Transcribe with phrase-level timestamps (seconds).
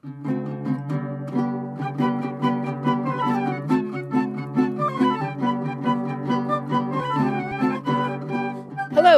[0.00, 0.14] Hello,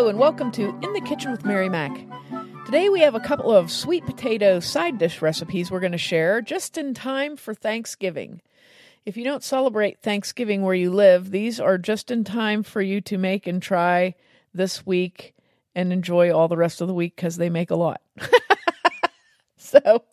[0.08, 1.94] and welcome to In the Kitchen with Mary Mac.
[2.64, 6.40] Today we have a couple of sweet potato side dish recipes we're going to share
[6.40, 8.40] just in time for Thanksgiving.
[9.04, 13.02] If you don't celebrate Thanksgiving where you live, these are just in time for you
[13.02, 14.14] to make and try
[14.54, 15.34] this week
[15.74, 18.00] and enjoy all the rest of the week because they make a lot.
[19.58, 20.04] so,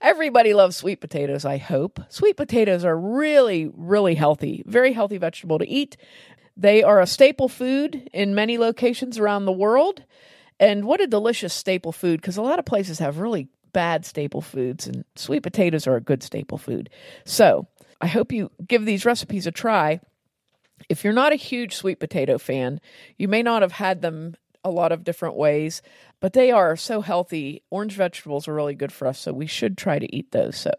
[0.00, 2.00] everybody loves sweet potatoes, I hope.
[2.08, 5.96] Sweet potatoes are really, really healthy, very healthy vegetable to eat.
[6.56, 10.04] They are a staple food in many locations around the world.
[10.60, 14.40] And what a delicious staple food because a lot of places have really bad staple
[14.40, 16.90] foods, and sweet potatoes are a good staple food.
[17.24, 17.68] So
[18.00, 20.00] I hope you give these recipes a try.
[20.88, 22.80] If you're not a huge sweet potato fan,
[23.16, 24.34] you may not have had them
[24.64, 25.82] a lot of different ways,
[26.20, 27.62] but they are so healthy.
[27.70, 30.56] Orange vegetables are really good for us, so we should try to eat those.
[30.56, 30.72] So,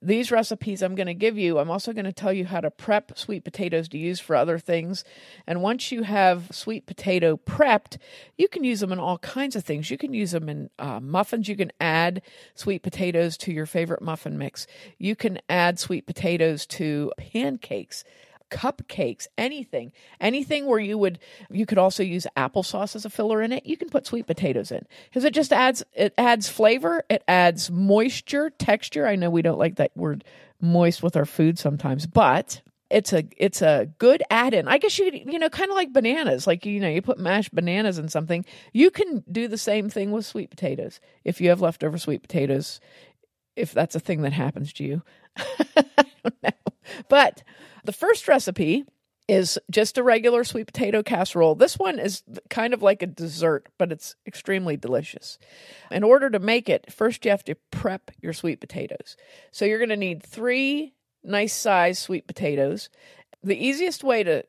[0.00, 2.70] these recipes I'm going to give you, I'm also going to tell you how to
[2.70, 5.02] prep sweet potatoes to use for other things.
[5.46, 7.96] And once you have sweet potato prepped,
[8.36, 9.90] you can use them in all kinds of things.
[9.90, 11.48] You can use them in uh, muffins.
[11.48, 12.20] You can add
[12.54, 14.66] sweet potatoes to your favorite muffin mix.
[14.98, 18.04] You can add sweet potatoes to pancakes
[18.54, 21.18] cupcakes, anything, anything where you would
[21.50, 23.66] you could also use applesauce as a filler in it.
[23.66, 27.70] You can put sweet potatoes in because it just adds it adds flavor, it adds
[27.70, 29.06] moisture, texture.
[29.06, 30.22] I know we don't like that word
[30.60, 34.68] moist with our food sometimes, but it's a it's a good add-in.
[34.68, 37.52] I guess you you know kind of like bananas, like you know you put mashed
[37.52, 38.44] bananas in something.
[38.72, 42.80] You can do the same thing with sweet potatoes if you have leftover sweet potatoes.
[43.56, 45.02] If that's a thing that happens to you,
[45.36, 45.84] I
[46.22, 46.72] don't know,
[47.08, 47.42] but
[47.84, 48.84] the first recipe
[49.26, 51.54] is just a regular sweet potato casserole.
[51.54, 55.38] This one is kind of like a dessert, but it's extremely delicious.
[55.90, 59.16] In order to make it, first you have to prep your sweet potatoes.
[59.50, 62.90] So you're going to need three nice sized sweet potatoes.
[63.42, 64.44] The easiest way to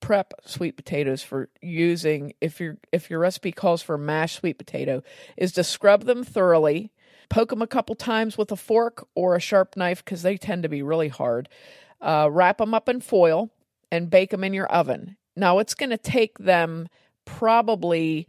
[0.00, 5.02] prep sweet potatoes for using if your if your recipe calls for mashed sweet potato
[5.36, 6.92] is to scrub them thoroughly
[7.28, 10.62] poke them a couple times with a fork or a sharp knife because they tend
[10.62, 11.48] to be really hard
[12.00, 13.50] uh, wrap them up in foil,
[13.90, 15.16] and bake them in your oven.
[15.36, 16.88] Now, it's going to take them
[17.24, 18.28] probably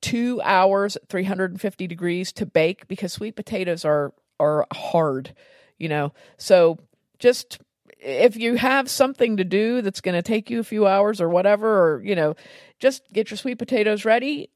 [0.00, 5.34] two hours at 350 degrees to bake because sweet potatoes are are hard,
[5.78, 6.12] you know.
[6.38, 6.78] So
[7.18, 7.58] just
[7.98, 11.28] if you have something to do that's going to take you a few hours or
[11.28, 12.34] whatever, or you know,
[12.78, 14.48] just get your sweet potatoes ready,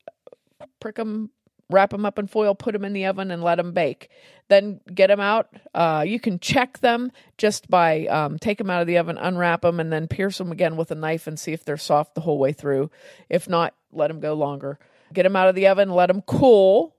[0.80, 1.30] prick them
[1.70, 4.10] wrap them up in foil, put them in the oven, and let them bake.
[4.48, 5.48] Then get them out.
[5.74, 9.62] Uh, you can check them just by um, take them out of the oven, unwrap
[9.62, 12.20] them, and then pierce them again with a knife and see if they're soft the
[12.20, 12.90] whole way through.
[13.28, 14.78] If not, let them go longer.
[15.12, 16.96] Get them out of the oven, let them cool.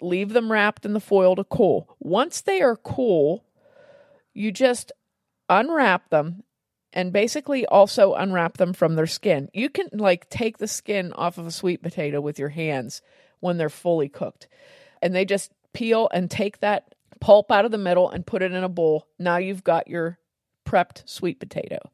[0.00, 1.96] Leave them wrapped in the foil to cool.
[1.98, 3.44] Once they are cool,
[4.32, 4.92] you just
[5.48, 6.44] unwrap them
[6.92, 9.48] and basically also unwrap them from their skin.
[9.52, 13.02] You can like take the skin off of a sweet potato with your hands
[13.40, 14.48] when they're fully cooked.
[15.02, 18.52] And they just peel and take that pulp out of the middle and put it
[18.52, 19.06] in a bowl.
[19.18, 20.18] Now you've got your
[20.66, 21.90] prepped sweet potato.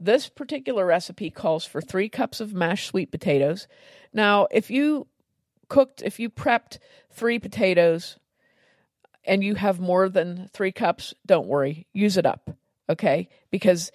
[0.00, 3.66] This particular recipe calls for three cups of mashed sweet potatoes.
[4.12, 5.06] Now, if you
[5.68, 6.78] cooked, if you prepped
[7.10, 8.18] three potatoes
[9.24, 12.50] and you have more than three cups, don't worry, use it up,
[12.88, 13.28] okay?
[13.50, 13.90] Because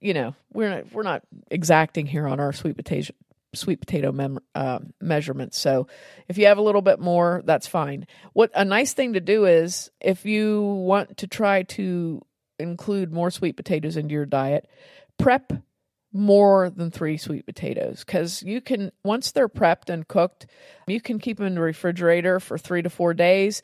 [0.00, 3.12] you know we're not we're not exacting here on our sweet potato
[3.54, 5.58] sweet potato mem- uh, measurements.
[5.58, 5.88] So
[6.28, 8.06] if you have a little bit more, that's fine.
[8.32, 12.22] What a nice thing to do is if you want to try to
[12.58, 14.68] include more sweet potatoes into your diet,
[15.18, 15.52] prep
[16.12, 20.46] more than three sweet potatoes because you can once they're prepped and cooked
[20.88, 23.62] you can keep them in the refrigerator for three to four days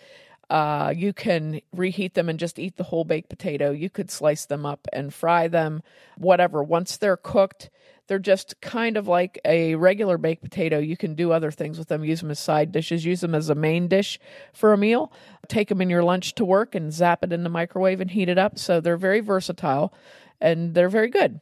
[0.49, 4.47] uh, you can reheat them and just eat the whole baked potato you could slice
[4.47, 5.83] them up and fry them
[6.19, 7.69] whatever once they're cooked
[8.07, 10.79] they're just kind of like a regular baked potato.
[10.79, 13.49] You can do other things with them, use them as side dishes, use them as
[13.49, 14.19] a main dish
[14.53, 15.13] for a meal,
[15.49, 18.29] take them in your lunch to work and zap it in the microwave and heat
[18.29, 18.59] it up.
[18.59, 19.93] So they're very versatile
[20.41, 21.41] and they're very good.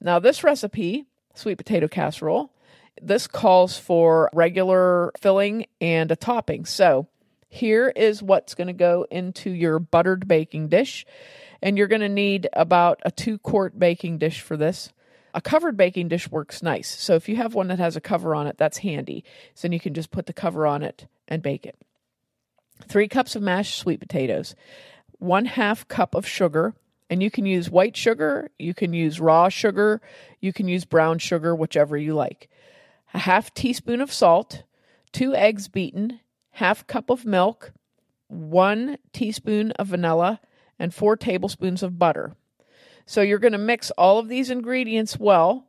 [0.00, 2.52] Now, this recipe, sweet potato casserole,
[3.00, 6.64] this calls for regular filling and a topping.
[6.64, 7.06] So
[7.48, 11.04] here is what's going to go into your buttered baking dish.
[11.62, 14.90] And you're going to need about a two quart baking dish for this.
[15.32, 16.88] A covered baking dish works nice.
[16.88, 19.24] So if you have one that has a cover on it, that's handy.
[19.54, 21.76] So then you can just put the cover on it and bake it.
[22.88, 24.54] Three cups of mashed sweet potatoes,
[25.18, 26.74] one half cup of sugar,
[27.08, 30.00] and you can use white sugar, you can use raw sugar,
[30.40, 32.48] you can use brown sugar, whichever you like.
[33.12, 34.62] A half teaspoon of salt,
[35.12, 36.20] two eggs beaten,
[36.52, 37.72] half cup of milk,
[38.28, 40.40] one teaspoon of vanilla,
[40.78, 42.36] and four tablespoons of butter.
[43.10, 45.66] So you're going to mix all of these ingredients well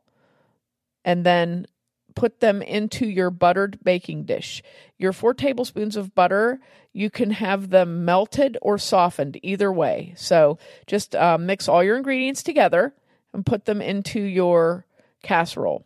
[1.04, 1.66] and then
[2.14, 4.62] put them into your buttered baking dish.
[4.96, 6.60] Your four tablespoons of butter,
[6.92, 10.14] you can have them melted or softened, either way.
[10.16, 10.56] So
[10.86, 12.94] just uh, mix all your ingredients together
[13.32, 14.86] and put them into your
[15.24, 15.84] casserole.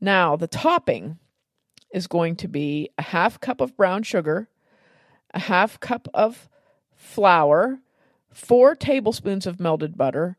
[0.00, 1.18] Now, the topping
[1.92, 4.48] is going to be a half cup of brown sugar,
[5.34, 6.48] a half cup of
[6.94, 7.80] flour,
[8.30, 10.36] four tablespoons of melted butter,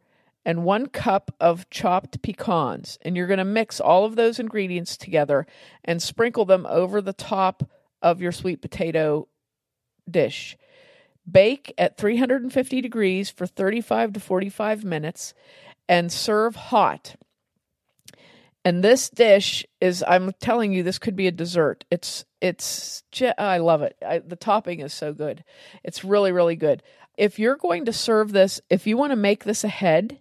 [0.47, 2.97] and one cup of chopped pecans.
[3.01, 5.45] And you're going to mix all of those ingredients together
[5.83, 7.69] and sprinkle them over the top
[8.01, 9.27] of your sweet potato
[10.09, 10.57] dish.
[11.29, 15.33] Bake at 350 degrees for 35 to 45 minutes
[15.89, 17.17] and serve hot.
[18.63, 21.83] And this dish is I'm telling you this could be a dessert.
[21.91, 23.03] It's it's
[23.38, 23.97] I love it.
[24.05, 25.44] I, the topping is so good.
[25.83, 26.83] It's really really good.
[27.17, 30.19] If you're going to serve this, if you want to make this ahead,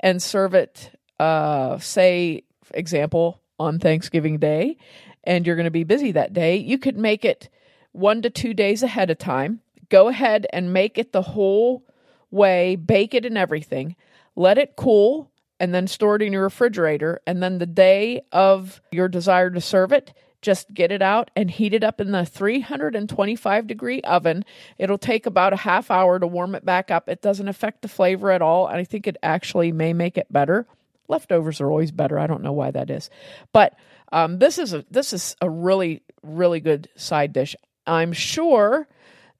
[0.00, 2.42] and serve it, uh, say,
[2.72, 4.76] example, on Thanksgiving Day,
[5.22, 7.48] and you're going to be busy that day, you could make it
[7.92, 9.60] one to two days ahead of time.
[9.88, 11.84] Go ahead and make it the whole
[12.30, 13.96] way, bake it and everything.
[14.34, 15.30] Let it cool
[15.60, 17.20] and then store it in your refrigerator.
[17.26, 20.12] And then the day of your desire to serve it,
[20.44, 24.44] just get it out and heat it up in the 325 degree oven.
[24.78, 27.08] It'll take about a half hour to warm it back up.
[27.08, 28.68] It doesn't affect the flavor at all.
[28.68, 30.66] And I think it actually may make it better.
[31.08, 32.18] Leftovers are always better.
[32.18, 33.08] I don't know why that is.
[33.52, 33.74] But
[34.12, 37.56] um, this is a this is a really really good side dish.
[37.86, 38.86] I'm sure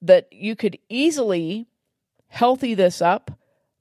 [0.03, 1.67] that you could easily
[2.29, 3.31] healthy this up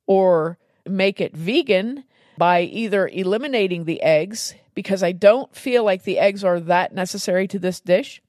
[0.06, 2.04] or make it vegan
[2.38, 7.48] by either eliminating the eggs because I don't feel like the eggs are that necessary
[7.50, 8.22] to this dish.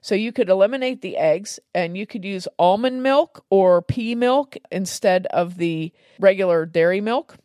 [0.00, 4.56] So you could eliminate the eggs and you could use almond milk or pea milk
[4.70, 7.36] instead of the regular dairy milk.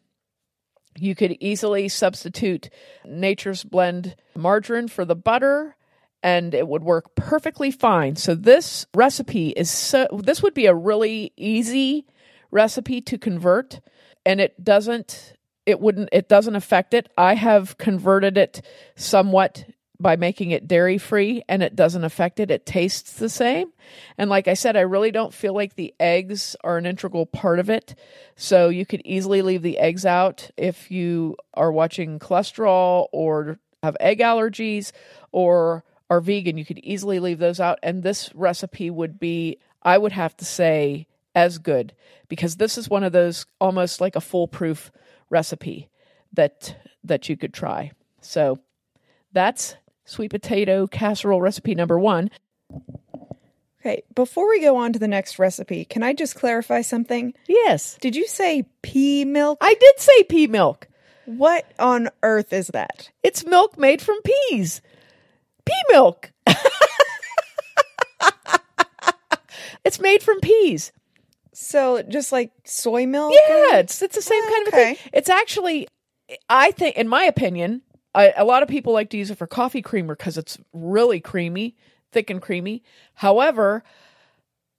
[0.98, 2.70] You could easily substitute
[3.04, 5.76] Nature's Blend margarine for the butter
[6.22, 8.16] and it would work perfectly fine.
[8.16, 12.06] So this recipe is so this would be a really easy
[12.52, 13.82] recipe to convert
[14.26, 15.34] and it doesn't
[15.66, 17.10] it wouldn't it doesn't affect it.
[17.18, 18.62] I have converted it
[18.96, 19.66] somewhat
[20.00, 22.52] by making it dairy free and it doesn't affect it.
[22.52, 23.72] It tastes the same.
[24.18, 27.60] And like I said, I really don't feel like the eggs are an integral part
[27.60, 27.96] of it.
[28.36, 33.96] So you could easily leave the eggs out if you are watching cholesterol or have
[34.00, 34.92] egg allergies
[35.32, 36.58] or are vegan.
[36.58, 37.80] You could easily leave those out.
[37.82, 41.94] And this recipe would be, I would have to say, as good
[42.30, 44.92] because this is one of those almost like a foolproof
[45.34, 45.90] recipe
[46.32, 47.92] that that you could try.
[48.22, 48.60] So
[49.34, 49.76] that's
[50.06, 52.30] sweet potato casserole recipe number 1.
[53.82, 57.34] Okay, before we go on to the next recipe, can I just clarify something?
[57.50, 57.98] Yes.
[58.00, 59.58] Did you say pea milk?
[59.60, 60.88] I did say pea milk.
[61.26, 63.12] What on earth is that?
[63.24, 64.82] It's milk made from peas.
[65.66, 66.32] Pea milk.
[69.84, 70.94] it's made from peas.
[71.54, 73.34] So just like soy milk?
[73.34, 74.96] Yeah, it's it's the same oh, kind of okay.
[74.96, 75.10] thing.
[75.14, 75.88] It's actually,
[76.50, 77.82] I think, in my opinion,
[78.16, 81.20] I, a lot of people like to use it for coffee creamer because it's really
[81.20, 81.76] creamy,
[82.12, 82.84] thick and creamy.
[83.16, 83.84] However,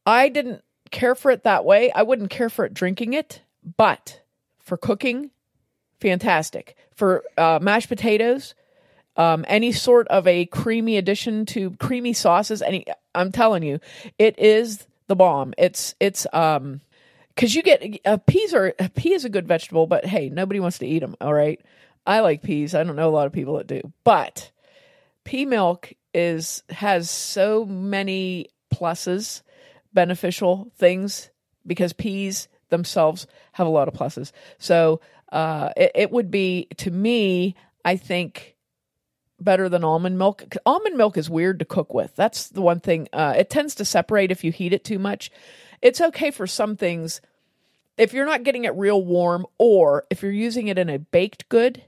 [0.07, 1.91] I didn't care for it that way.
[1.93, 3.43] I wouldn't care for it drinking it,
[3.77, 4.21] but
[4.59, 5.31] for cooking,
[6.01, 6.77] fantastic.
[6.95, 8.55] For uh, mashed potatoes,
[9.17, 12.63] um, any sort of a creamy addition to creamy sauces.
[12.63, 13.81] Any, I'm telling you,
[14.19, 15.55] it is the bomb.
[15.59, 16.81] It's it's um
[17.35, 20.61] because you get uh, peas are a pea is a good vegetable, but hey, nobody
[20.61, 21.17] wants to eat them.
[21.21, 21.61] All right,
[22.07, 22.75] I like peas.
[22.75, 24.51] I don't know a lot of people that do, but
[25.25, 29.43] pea milk is has so many pluses,
[29.93, 31.31] beneficial things
[31.67, 34.33] because peas themselves have a lot of pluses.
[34.59, 35.01] So
[35.33, 38.54] uh, it, it would be to me, I think
[39.45, 40.57] better than almond milk.
[40.65, 42.17] Almond milk is weird to cook with.
[42.17, 43.09] That's the one thing.
[43.13, 45.31] Uh, it tends to separate if you heat it too much.
[45.83, 47.21] It's okay for some things
[47.97, 51.49] if you're not getting it real warm, or if you're using it in a baked
[51.49, 51.83] good,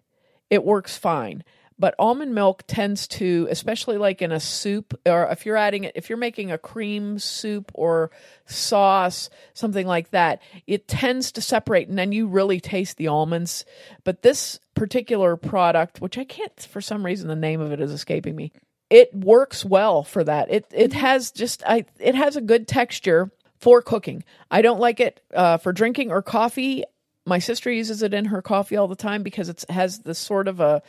[0.51, 1.43] it works fine.
[1.79, 5.93] But almond milk tends to, especially like in a soup, or if you're adding it,
[5.95, 8.11] if you're making a cream soup or
[8.47, 13.67] sauce, something like that, it tends to separate and then you really taste the almonds.
[14.05, 17.93] But this particular product, which I can't, for some reason, the name of it is
[17.93, 18.53] escaping me,
[18.89, 20.51] it works well for that.
[20.51, 21.01] It, it mm-hmm.
[21.01, 24.25] has just, I, it has a good texture for cooking.
[24.51, 26.85] I don't like it uh, for drinking or coffee.
[27.25, 30.47] My sister uses it in her coffee all the time because it has this sort
[30.47, 30.83] of a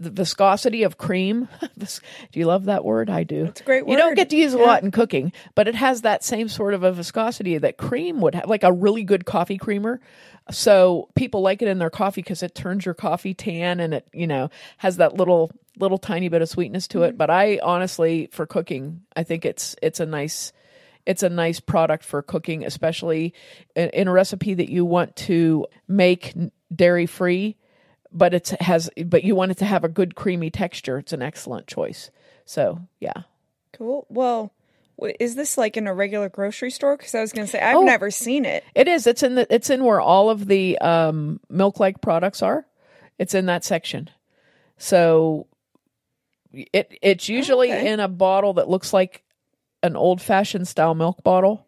[0.00, 1.48] the viscosity of cream.
[1.78, 3.10] Do you love that word?
[3.10, 3.44] I do.
[3.44, 3.92] It's a great word.
[3.92, 6.74] You don't get to use a lot in cooking, but it has that same sort
[6.74, 10.00] of a viscosity that cream would have, like a really good coffee creamer.
[10.50, 14.08] So people like it in their coffee because it turns your coffee tan and it,
[14.12, 17.10] you know, has that little little tiny bit of sweetness to it.
[17.10, 17.16] Mm-hmm.
[17.18, 20.52] But I honestly, for cooking, I think it's it's a nice
[21.06, 23.34] it's a nice product for cooking, especially
[23.76, 26.34] in, in a recipe that you want to make
[26.74, 27.56] dairy free,
[28.12, 30.98] but it has but you want it to have a good creamy texture.
[30.98, 32.10] It's an excellent choice.
[32.44, 33.22] So yeah.
[33.72, 34.06] Cool.
[34.10, 34.52] Well,
[35.18, 36.96] is this like in a regular grocery store?
[36.96, 37.82] Because I was going to say I've Oh.
[37.82, 38.64] never seen it.
[38.74, 39.06] It is.
[39.06, 39.46] It's in the.
[39.54, 42.66] It's in where all of the um, milk-like products are.
[43.18, 44.10] It's in that section.
[44.76, 45.46] So
[46.52, 47.92] it it's usually okay.
[47.92, 49.22] in a bottle that looks like
[49.82, 51.66] an old-fashioned style milk bottle.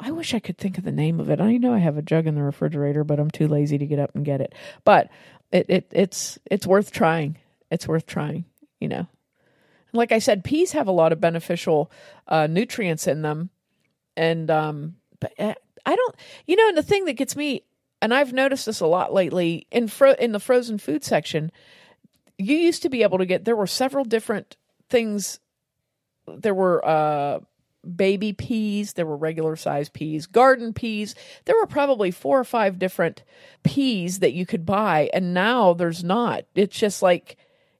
[0.00, 1.40] I wish I could think of the name of it.
[1.40, 3.98] I know I have a jug in the refrigerator, but I'm too lazy to get
[3.98, 4.54] up and get it.
[4.84, 5.10] But
[5.52, 7.38] it, it it's it's worth trying.
[7.70, 8.44] It's worth trying.
[8.80, 9.06] You know,
[9.92, 11.90] like I said, peas have a lot of beneficial
[12.28, 13.50] uh, nutrients in them
[14.16, 15.54] and um but uh,
[15.86, 16.16] i don't
[16.46, 17.62] you know and the thing that gets me
[18.02, 21.50] and i've noticed this a lot lately in fro- in the frozen food section
[22.38, 24.56] you used to be able to get there were several different
[24.88, 25.40] things
[26.26, 27.38] there were uh
[27.96, 28.92] baby peas.
[28.92, 31.14] There were regular size peas garden peas.
[31.44, 33.22] There were probably four or five different
[33.62, 36.44] peas that you could buy and now there's not.
[36.54, 37.36] It's just like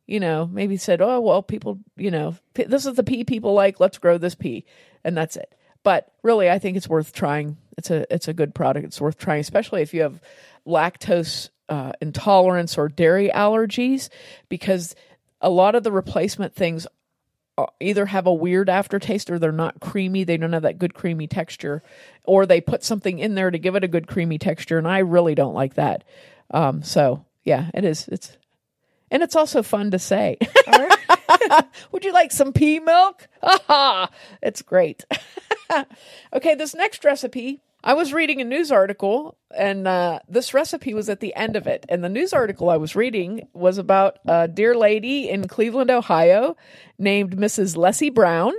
[0.06, 3.78] you know maybe said oh well people you know this is the pea people like
[3.78, 4.64] let's grow this pea
[5.04, 5.54] and that's it.
[5.82, 7.56] But really i think it's worth trying.
[7.76, 8.86] It's a it's a good product.
[8.86, 10.20] It's worth trying especially if you have
[10.66, 14.08] lactose uh, intolerance or dairy allergies
[14.48, 14.94] because
[15.40, 16.86] a lot of the replacement things
[17.80, 21.26] either have a weird aftertaste or they're not creamy they don't have that good creamy
[21.26, 21.82] texture
[22.24, 24.98] or they put something in there to give it a good creamy texture and i
[24.98, 26.04] really don't like that
[26.52, 28.36] um, so yeah it is it's
[29.10, 30.36] and it's also fun to say
[31.92, 33.28] would you like some pea milk?
[33.42, 34.10] Aha!
[34.42, 35.04] It's great.
[36.32, 41.08] okay, this next recipe, I was reading a news article, and uh, this recipe was
[41.08, 41.86] at the end of it.
[41.88, 46.56] And the news article I was reading was about a dear lady in Cleveland, Ohio,
[46.98, 47.76] named Mrs.
[47.76, 48.52] Leslie Brown.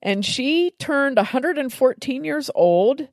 [0.00, 3.08] And she turned 114 years old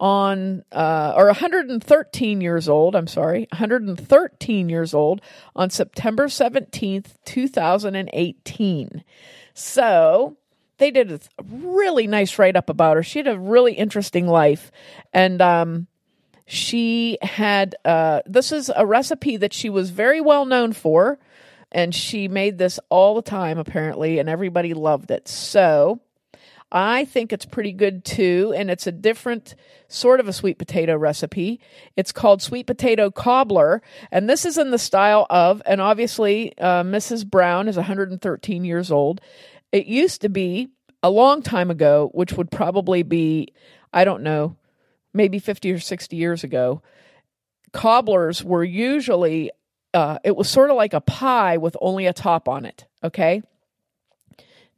[0.00, 5.20] on uh, or 113 years old i'm sorry 113 years old
[5.54, 9.04] on september 17th 2018
[9.54, 10.36] so
[10.78, 14.70] they did a really nice write-up about her she had a really interesting life
[15.12, 15.86] and um,
[16.46, 21.18] she had uh, this is a recipe that she was very well known for
[21.72, 26.00] and she made this all the time apparently and everybody loved it so
[26.74, 29.54] I think it's pretty good too, and it's a different
[29.86, 31.60] sort of a sweet potato recipe.
[31.96, 36.82] It's called sweet potato cobbler, and this is in the style of, and obviously, uh,
[36.82, 37.24] Mrs.
[37.24, 39.20] Brown is 113 years old.
[39.74, 40.68] It used to be
[41.02, 43.52] a long time ago, which would probably be,
[43.92, 44.56] I don't know,
[45.12, 46.80] maybe 50 or 60 years ago.
[47.72, 49.50] Cobblers were usually,
[49.92, 53.42] uh, it was sort of like a pie with only a top on it, okay?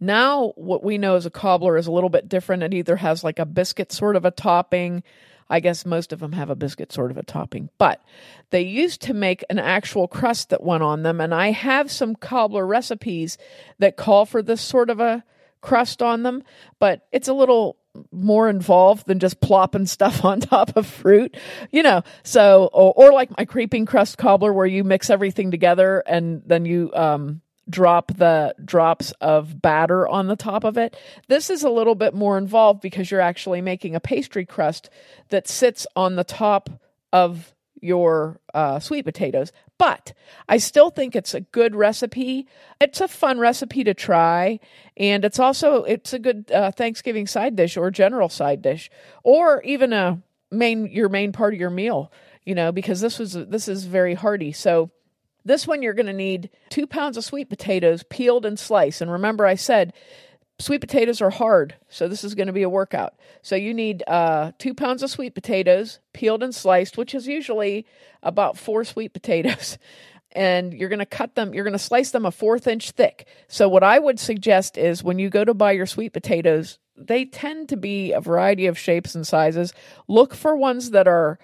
[0.00, 2.62] Now, what we know as a cobbler is a little bit different.
[2.62, 5.02] It either has like a biscuit sort of a topping.
[5.48, 8.02] I guess most of them have a biscuit sort of a topping, but
[8.50, 11.20] they used to make an actual crust that went on them.
[11.20, 13.38] And I have some cobbler recipes
[13.78, 15.24] that call for this sort of a
[15.60, 16.42] crust on them,
[16.78, 17.76] but it's a little
[18.12, 21.36] more involved than just plopping stuff on top of fruit,
[21.70, 22.02] you know.
[22.22, 26.64] So, or, or like my creeping crust cobbler, where you mix everything together and then
[26.64, 30.96] you um, drop the drops of batter on the top of it.
[31.28, 34.90] This is a little bit more involved because you're actually making a pastry crust
[35.30, 36.70] that sits on the top
[37.12, 39.52] of your uh, sweet potatoes.
[39.78, 40.12] But
[40.48, 42.46] I still think it's a good recipe.
[42.80, 44.60] It's a fun recipe to try,
[44.96, 48.90] and it's also it's a good uh, Thanksgiving side dish or general side dish,
[49.22, 52.10] or even a main your main part of your meal.
[52.44, 54.52] You know, because this was this is very hearty.
[54.52, 54.90] So
[55.46, 59.00] this one, you're going to need two pounds of sweet potatoes peeled and sliced.
[59.00, 59.92] And remember, I said
[60.58, 63.14] sweet potatoes are hard, so this is going to be a workout.
[63.42, 67.86] So you need uh, two pounds of sweet potatoes peeled and sliced, which is usually
[68.24, 69.78] about four sweet potatoes.
[70.32, 73.26] And you're going to cut them, you're going to slice them a fourth inch thick.
[73.48, 77.24] So, what I would suggest is when you go to buy your sweet potatoes, they
[77.24, 79.72] tend to be a variety of shapes and sizes.
[80.08, 81.38] Look for ones that are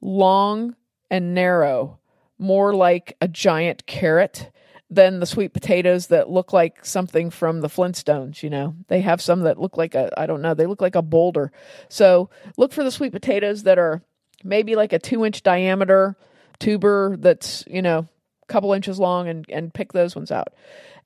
[0.00, 0.76] long
[1.10, 1.98] and narrow
[2.38, 4.50] more like a giant carrot
[4.90, 8.74] than the sweet potatoes that look like something from the Flintstones, you know.
[8.88, 11.52] They have some that look like a I don't know, they look like a boulder.
[11.88, 14.02] So, look for the sweet potatoes that are
[14.42, 16.16] maybe like a 2-inch diameter
[16.58, 17.98] tuber that's, you know,
[18.42, 20.48] a couple inches long and, and pick those ones out.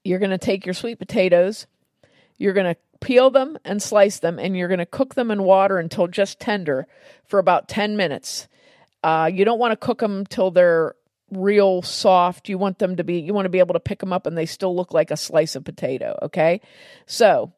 [0.04, 1.66] You're to take your sweet potatoes,
[2.38, 6.06] you're to peel them and slice them, and you're to cook them in water until
[6.06, 6.86] just tender
[7.24, 8.48] for about 10 minutes.
[9.02, 10.94] Uh, you don't want to cook them till they're
[11.32, 12.48] real soft.
[12.48, 14.36] You want them to be, you want to be able to pick them up and
[14.36, 16.18] they still look like a slice of potato.
[16.22, 16.60] Okay.
[17.06, 17.52] So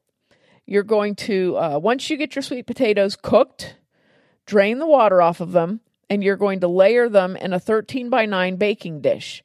[0.67, 3.77] you're going to, uh, once you get your sweet potatoes cooked,
[4.47, 8.11] drain the water off of them, and you're going to layer them in a 13
[8.11, 9.43] by 9 baking dish.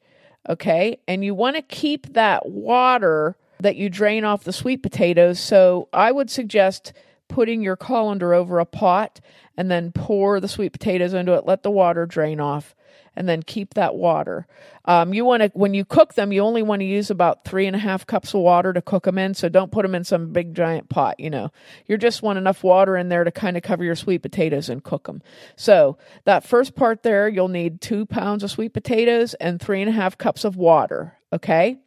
[0.48, 0.98] Okay.
[1.06, 5.38] And you want to keep that water that you drain off the sweet potatoes.
[5.38, 6.92] So I would suggest
[7.28, 9.20] putting your colander over a pot
[9.56, 11.46] and then pour the sweet potatoes into it.
[11.46, 12.74] Let the water drain off
[13.16, 14.46] and then keep that water.
[14.84, 17.66] Um, you want to, when you cook them, you only want to use about three
[17.66, 19.34] and a half cups of water to cook them in.
[19.34, 21.20] So don't put them in some big giant pot.
[21.20, 21.50] You know,
[21.86, 24.82] you just want enough water in there to kind of cover your sweet potatoes and
[24.82, 25.22] cook them.
[25.56, 29.88] So that first part there, you'll need two pounds of sweet potatoes and three and
[29.88, 31.18] a half cups of water.
[31.32, 31.78] Okay.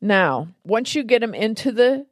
[0.00, 2.06] Now, once you get them into the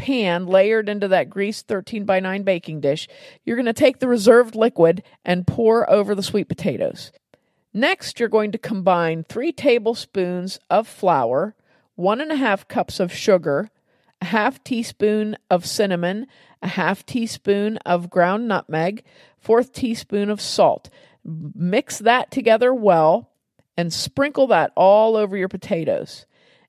[0.00, 3.06] pan layered into that greased 13 by 9 baking dish,
[3.44, 7.12] you're going to take the reserved liquid and pour over the sweet potatoes.
[7.72, 11.54] Next, you're going to combine three tablespoons of flour,
[11.94, 13.70] one and a half cups of sugar,
[14.20, 16.26] a half teaspoon of cinnamon,
[16.62, 19.04] a half teaspoon of ground nutmeg,
[19.38, 20.90] fourth teaspoon of salt.
[21.24, 23.30] Mix that together well
[23.76, 26.26] and sprinkle that all over your potatoes.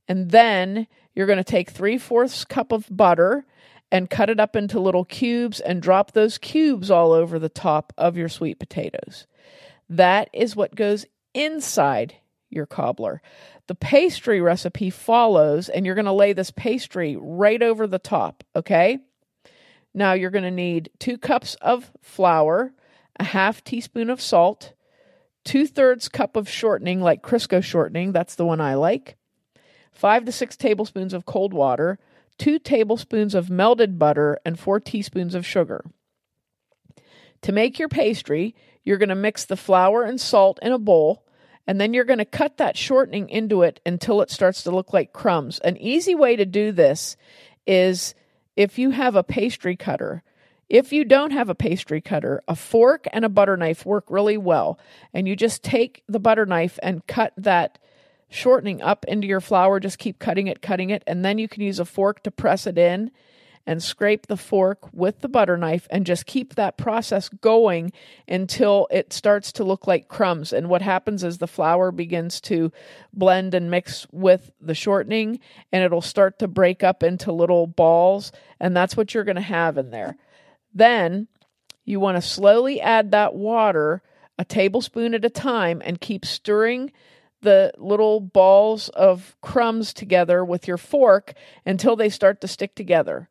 [0.07, 3.45] And then you're going to take three fourths cup of butter
[3.91, 7.91] and cut it up into little cubes and drop those cubes all over the top
[7.97, 9.25] of your sweet potatoes.
[9.91, 12.15] That is what goes inside
[12.49, 13.21] your cobbler.
[13.67, 18.45] The pastry recipe follows, and you're going to lay this pastry right over the top,
[18.55, 18.99] okay?
[19.93, 22.73] Now you're going to need two cups of flour,
[23.19, 24.71] a half teaspoon of salt,
[25.43, 29.17] two thirds cup of shortening, like Crisco shortening, that's the one I like,
[29.91, 31.99] five to six tablespoons of cold water,
[32.37, 35.83] two tablespoons of melted butter, and four teaspoons of sugar.
[37.41, 41.25] To make your pastry, you're going to mix the flour and salt in a bowl,
[41.67, 44.93] and then you're going to cut that shortening into it until it starts to look
[44.93, 45.59] like crumbs.
[45.59, 47.17] An easy way to do this
[47.67, 48.15] is
[48.55, 50.23] if you have a pastry cutter.
[50.69, 54.37] If you don't have a pastry cutter, a fork and a butter knife work really
[54.37, 54.79] well.
[55.13, 57.77] And you just take the butter knife and cut that
[58.29, 59.81] shortening up into your flour.
[59.81, 61.03] Just keep cutting it, cutting it.
[61.05, 63.11] And then you can use a fork to press it in
[63.65, 67.91] and scrape the fork with the butter knife and just keep that process going
[68.27, 70.51] until it starts to look like crumbs.
[70.51, 72.71] And what happens is the flour begins to
[73.13, 75.39] blend and mix with the shortening
[75.71, 78.31] and it'll start to break up into little balls.
[78.59, 80.17] And that's what you're going to have in there.
[80.73, 81.27] Then
[81.85, 84.01] you want to slowly add that water
[84.37, 86.91] a tablespoon at a time and keep stirring
[87.41, 91.33] the little balls of crumbs together with your fork
[91.65, 93.29] until they start to stick together.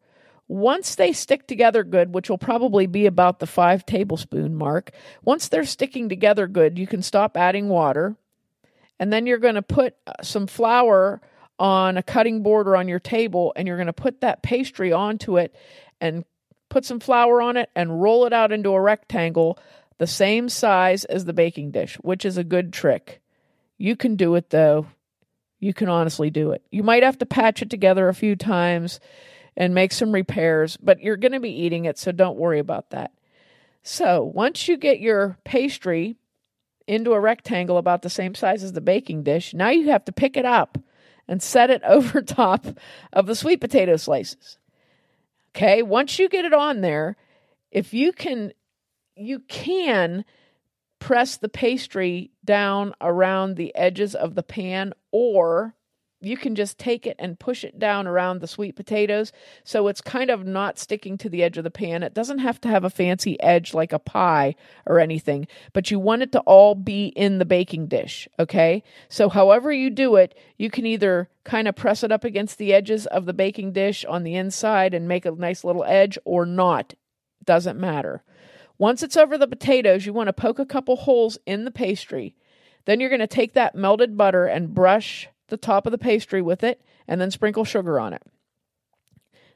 [0.50, 4.90] Once they stick together good, which will probably be about the five tablespoon mark,
[5.22, 8.16] once they're sticking together good, you can stop adding water.
[8.98, 11.20] And then you're going to put uh, some flour
[11.60, 14.92] on a cutting board or on your table, and you're going to put that pastry
[14.92, 15.54] onto it
[16.00, 16.24] and
[16.68, 19.56] put some flour on it and roll it out into a rectangle
[19.98, 23.22] the same size as the baking dish, which is a good trick.
[23.78, 24.86] You can do it though.
[25.60, 26.62] You can honestly do it.
[26.72, 28.98] You might have to patch it together a few times
[29.56, 32.90] and make some repairs, but you're going to be eating it, so don't worry about
[32.90, 33.12] that.
[33.82, 36.16] So, once you get your pastry
[36.86, 40.12] into a rectangle about the same size as the baking dish, now you have to
[40.12, 40.78] pick it up
[41.28, 42.66] and set it over top
[43.12, 44.58] of the sweet potato slices.
[45.54, 47.16] Okay, once you get it on there,
[47.70, 48.52] if you can
[49.16, 50.24] you can
[50.98, 55.74] press the pastry down around the edges of the pan or
[56.20, 59.32] you can just take it and push it down around the sweet potatoes
[59.64, 62.02] so it's kind of not sticking to the edge of the pan.
[62.02, 64.54] It doesn't have to have a fancy edge like a pie
[64.86, 68.82] or anything, but you want it to all be in the baking dish, okay?
[69.08, 72.74] So, however you do it, you can either kind of press it up against the
[72.74, 76.44] edges of the baking dish on the inside and make a nice little edge or
[76.44, 76.94] not.
[77.44, 78.22] Doesn't matter.
[78.76, 82.34] Once it's over the potatoes, you want to poke a couple holes in the pastry.
[82.86, 86.40] Then you're going to take that melted butter and brush the top of the pastry
[86.40, 88.22] with it and then sprinkle sugar on it.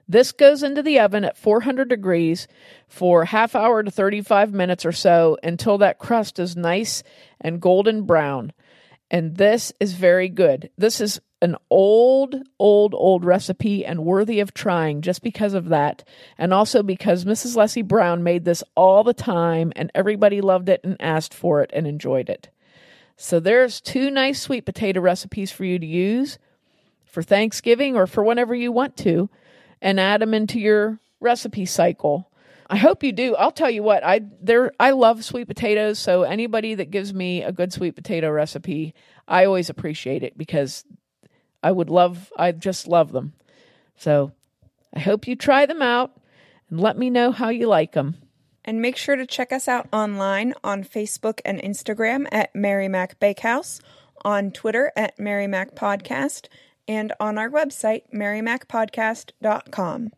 [0.06, 2.46] This goes into the oven at 400 degrees
[2.86, 7.02] for half hour to 35 minutes or so until that crust is nice
[7.40, 8.52] and golden brown.
[9.10, 10.70] And this is very good.
[10.76, 16.06] This is an old, old, old recipe and worthy of trying just because of that.
[16.38, 17.56] And also because Mrs.
[17.56, 21.70] Leslie Brown made this all the time and everybody loved it and asked for it
[21.72, 22.48] and enjoyed it.
[23.16, 26.38] So there's two nice sweet potato recipes for you to use
[27.04, 29.30] for Thanksgiving or for whenever you want to
[29.80, 32.30] and add them into your recipe cycle.
[32.68, 33.36] I hope you do.
[33.36, 37.42] I'll tell you what, I there I love sweet potatoes, so anybody that gives me
[37.42, 38.94] a good sweet potato recipe,
[39.28, 40.84] I always appreciate it because
[41.62, 43.34] I would love I just love them.
[43.96, 44.32] So,
[44.92, 46.18] I hope you try them out
[46.68, 48.16] and let me know how you like them.
[48.64, 53.20] And make sure to check us out online on Facebook and Instagram at Mary Mac
[53.20, 53.80] Bakehouse,
[54.24, 56.46] on Twitter at Mary Mac Podcast,
[56.88, 60.10] and on our website, marymacpodcast.com.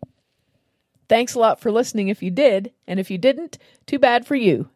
[1.09, 4.35] Thanks a lot for listening if you did, and if you didn't, too bad for
[4.35, 4.69] you.